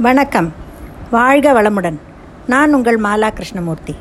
[0.00, 0.52] வணக்கம்.
[1.10, 1.96] வாழ்க வளமுடன்.
[2.46, 3.94] நான் உங்கள் மாலா கிருஷ்ணமூர்த்தி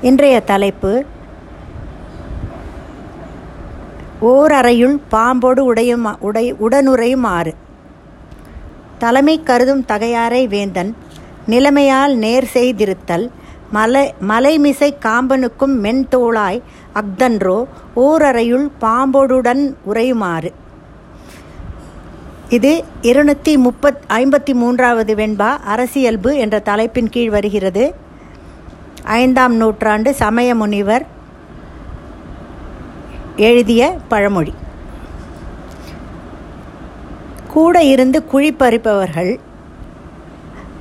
[0.00, 1.04] இன்றைய தலைப்பு
[4.20, 7.54] ஓர் அறையுள் பாம்போடு உடையும் உடை உடனுறையும் ஆறு.
[8.98, 10.96] தலைமை கருதும் தகையாரை வேந்தன்
[11.46, 13.30] நிலைமையால் நேர் செய்திருத்தல்
[13.70, 16.62] மலை மலைமிசை காம்பனுக்கும் மென்தோளாய்
[16.94, 17.64] அக்தன்றோ
[17.96, 20.52] ஓரறையுள் பாம்போடுடன் உறையுமாறு.
[22.56, 22.70] இது
[23.08, 27.94] இருநூற்றி முப்பத் ஐம்பத்தி மூன்றாவது வெண்பா அரசியல்பு என்ற தலைப்பின் கீழ் வருகிறது.
[29.02, 31.06] ஐந்தாம் நூற்றாண்டு சமய முனிவர்
[33.36, 34.54] எழுதிய பழமொழி.
[37.54, 39.32] கூட இருந்து குழி பறிப்பவர்கள்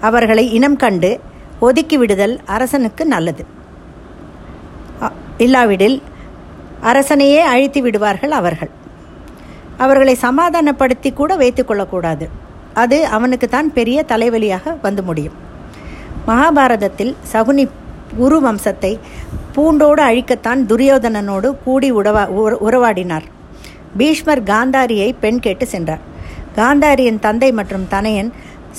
[0.00, 1.20] அவர்களை இனம் கண்டு
[1.60, 3.44] ஒதுக்கிவிடுதல் அரசனுக்கு நல்லது.
[5.38, 6.02] இல்லாவிடில்
[6.82, 8.72] அரசனையே அழித்து விடுவார்கள் அவர்கள்.
[9.84, 12.26] அவர்களை சமாதானப்படுத்தி கூட வைத்து கொள்ளக்கூடாது.
[12.82, 15.36] அது அவனுக்கு தான் பெரிய தலைவலியாக வந்து முடியும்.
[16.28, 17.64] மகாபாரதத்தில் சகுனி
[18.20, 18.92] குரு வம்சத்தை
[19.54, 22.24] பூண்டோடு அழிக்கத்தான் துரியோதனனோடு கூடி உடவா
[22.66, 23.26] உறவாடினார்.
[23.98, 26.02] பீஷ்மர் காந்தாரியை பெண் கேட்டு சென்றார்.
[26.58, 28.30] காந்தாரியின் தந்தை மற்றும் தனையன்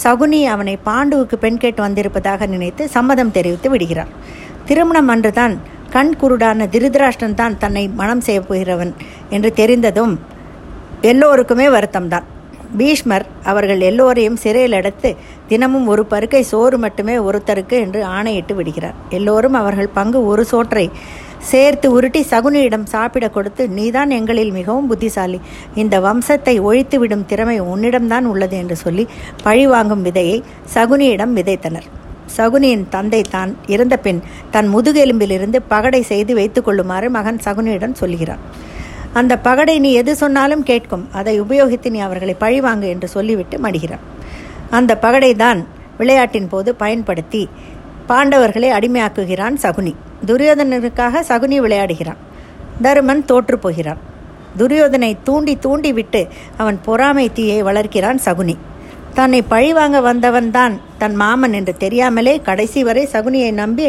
[0.04, 4.12] சகுனி அவனை பாண்டுவுக்கு பெண் கேட்டு வந்திருப்பதாக நினைத்து சம்மதம் தெரிவித்து விடுகிறார்.
[4.70, 5.56] திருமணம் அன்றுதான்
[5.96, 8.94] கண் குருடான திருதராஷ்டன் தான் தன்னை மனம் செய்ய போகிறவன்
[9.36, 10.14] என்று தெரிந்ததும்
[11.10, 12.28] எல்லோருக்குமே வருத்தம்தான்.
[12.78, 15.10] பீஷ்மர் அவர்கள் எல்லோரையும் சிறையில் அடைத்து
[15.48, 18.96] தினமும் ஒரு பருக்கை சோறு மட்டுமே ஒருத்தருக்கு என்று ஆணையிட்டு விடுகிறார்.
[19.10, 20.86] எல்லோரும் அவர்கள் பங்கு ஒரு சோற்றை
[21.52, 25.40] சேர்த்து உருட்டி சகுனியிடம் சாப்பிட கொடுத்து நீதான் எங்களில் மிகவும் புத்திசாலி.
[25.76, 29.06] இந்த வம்சத்தை ஒழித்து விடும் திறமை உன்னிடம்தான் உள்ளது என்று சொல்லி
[29.44, 30.38] பழி வாங்கும் விதையை
[30.76, 31.88] சகுனியிடம் விதைத்தனர்.
[32.38, 38.44] சகுனியின் தந்தை தான் இறந்த பின் தன் முதுகெலும்பிலிருந்து பகடை செய்து வைத்துக் கொள்ளுமாறு மகன் சகுனியிடம் சொல்கிறான்
[39.20, 41.04] அந்த பகடை நீ எது சொன்னாலும் கேட்கும்.
[41.12, 44.04] அதை உபயோகித்து நீ அவர்களை பழிவாங்கு என்று சொல்லிவிட்டு மடிகிறான்.
[44.70, 45.60] அந்த பகடை தான்
[45.98, 47.42] விளையாட்டின் போது பயன்படுத்தி
[48.10, 49.94] பாண்டவர்களை அடிமையாக்குகிறான் சகுனி.
[50.26, 52.20] துரியோதனனுக்காக சகுனி விளையாடுகிறான்.
[52.82, 54.02] தருமன் தோற்று போகிறான்.
[54.58, 56.22] துரியோதனை தூண்டி தூண்டி விட்டு
[56.58, 58.56] அவன் பொறாமை தீயை வளர்க்கிறான் சகுனி.
[59.18, 63.88] தன்னை பழிவாங்க வந்தவன்தான் தன் மாமன் என்று தெரியாமலே கடைசி வரை சகுனியை நம்பி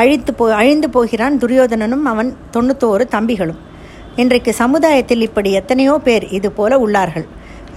[0.00, 3.60] அழித்து போ அழிந்து போகிறான் துரியோதனனும் அவன் தொண்ணூத்தோரு தம்பிகளும்.
[4.20, 7.24] இன்றைக்கு சமுதாயத்தில் இப்படி எத்தனையோ பேர் இது போல உள்ளார்கள்.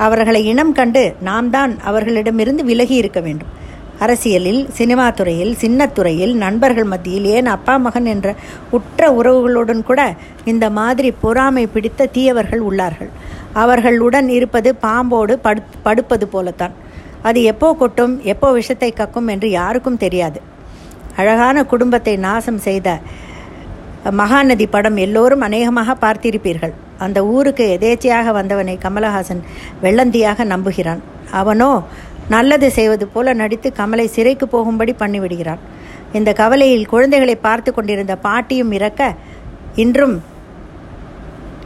[0.05, 3.51] அவர்களை இனம் கண்டு நாம் தான் அவர்களிடமிருந்து விலகி இருக்க வேண்டும்.
[4.03, 8.29] அரசியலில் சினிமா துறையில் சின்னத்துறையில் நண்பர்கள் மத்தியில் ஏன் அப்பா மகன் என்ற
[8.77, 10.01] உற்ற உறவுகளுடன் கூட
[10.53, 13.11] இந்த மாதிரி பொறாமை பிடித்த தீயவர்கள் உள்ளார்கள்.
[13.63, 16.75] அவர்களுடன் இருப்பது பாம்போடு படு படுப்பது போலத்தான்.
[17.29, 20.41] அது எப்போ கொட்டும் எப்போ விஷத்தை கக்கும் என்று யாருக்கும் தெரியாது.
[21.21, 22.99] அழகான குடும்பத்தை நாசம் செய்த
[24.11, 26.73] மகாநதி படம் எல்லோரும் அநேகமாக பார்த்திருப்பீர்கள்.
[26.97, 29.41] அந்த ஊருக்கு எதேச்சையாக வந்தவனை கமலஹாசன்
[29.83, 31.01] வெள்ளந்தியாக நம்புகிறான்.
[31.31, 31.71] அவனோ
[32.29, 35.63] நல்லது செய்வது போல நடித்து கமலை சிறைக்கு போகும்படி பண்ணிவிடுகிறான்.
[36.13, 39.01] இந்த கவலையில் குழந்தைகளை பார்த்து கொண்டிருந்த பாட்டியும் இறக்க
[39.75, 40.15] இன்றும்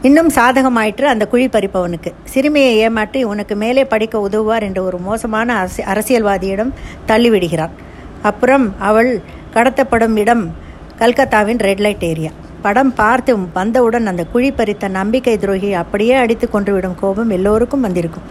[0.08, 2.12] இன்னும் சாதகமாயிற்று அந்த குழி பறிப்பவனுக்கு.
[2.24, 6.72] சிறுமியை ஏமாற்றி உனக்கு மேலே படிக்க உதவுவார் என்ற ஒரு மோசமான அரசியல்வாதியிடம்
[7.08, 7.74] தள்ளிவிடுகிறான்.
[8.22, 9.12] அப்புறம் அவள்
[9.54, 10.44] கடத்தப்படும் இடம்
[11.02, 12.32] கல்கத்தாவின் ரெட் லைட் ஏரியா.
[12.62, 18.26] படம் பார்த்து வந்தவுடன் அந்த குழி பறித்த நம்பிக்கை துரோகி அப்படியே அடித்து கொன்றுவிடும் கோபம் எல்லோருக்கும் வந்திருக்கும்.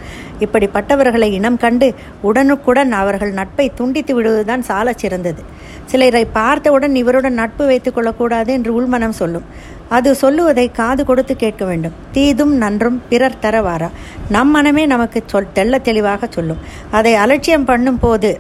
[0.45, 1.87] இப்படிப்பட்டவர்களை இனம் கண்டு
[2.29, 5.43] உடனுக்குடன் அவர்கள் நட்பை துண்டித்து விடுவதுதான் சால சிறந்தது.
[5.85, 9.47] சிலரை பார்த்தவுடன் இவருடன் நட்பு வைத்துக் கொள்ளக்கூடாது என்று உள்மனம் சொல்லும்.
[9.97, 11.95] அது சொல்லுவதை காது கொடுத்து கேட்க வேண்டும்.
[12.13, 13.89] தீதும் நன்றும் பிறர் தரவாரா?
[14.35, 16.61] நம் மனமே நமக்கு சொல் தெல்ல தெளிவாக சொல்லும்.
[16.91, 18.31] அதை அலட்சியம் பண்ணும் போது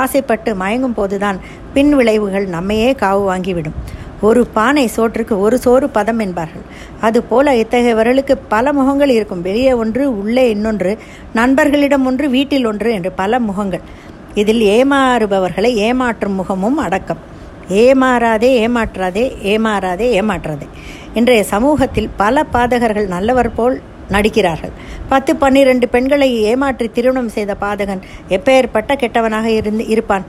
[0.00, 1.38] ஆசைப்பட்டு மயங்கும் போதுதான்
[1.76, 3.78] பின் விளைவுகள் நம்மையே காவு வாங்கிவிடும்.
[4.20, 6.62] ஒரு பானை சோற்றுக்கு ஒரு சோறு பதம் என்பார்கள்.
[7.00, 9.42] அதுபோல இத்தகையவர்களுக்கு பல முகங்கள் இருக்கும்.
[9.42, 10.98] வெளியே ஒன்று உள்ளே இன்னொன்று
[11.34, 13.80] நண்பர்களிடம் ஒன்று வீட்டில் ஒன்று என்று பல முகங்கள்.
[14.34, 17.18] இதில் ஏமாறுபவர்களை ஏமாற்றும் முகமும் அடக்கம்.
[17.68, 20.66] ஏமாறாதே ஏமாற்றாதே ஏமாறாதே ஏமாற்றாதே.
[21.14, 24.70] இன்றைய சமூகத்தில் பல பாதகர்கள் நல்லவர் போல் நடிக்கிறார்கள்.
[25.08, 30.24] பத்து பன்னிரண்டு பெண்களை ஏமாற்றி திருமணம் செய்த பாதகன் எப்பேற்பட்ட கெட்டவனாக இருந்து இருப்பான்?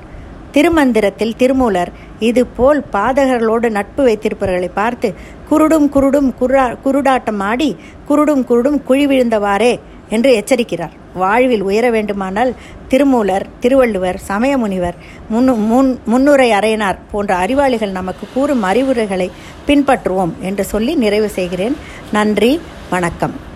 [0.57, 1.89] திருமந்திரத்தில் திருமூலர்
[2.19, 5.13] இது போல் பாதகர்களோடு நட்பு வைத்திருப்பவர்களை பார்த்து
[5.49, 7.75] குருடும் குருடும் குருடா குருடாட்டம் ஆடி
[8.09, 10.93] குருடும் குருடும் குழி விழுந்தவாறே என்று எச்சரிக்கிறார்.
[11.15, 12.55] வாழ்வில் உயர வேண்டுமானால்
[12.87, 14.97] திருமூலர் திருவள்ளுவர் சமயமுனிவர்
[15.33, 19.31] முன்னு முன் முன்னுரை அறையினார் போன்ற அறிவாளிகள் நமக்கு கூறும் அறிவுரைகளை
[19.67, 21.77] பின்பற்றுவோம் என்று சொல்லி நிறைவு செய்கிறேன்.
[22.11, 23.46] நன்றி வணக்கம்.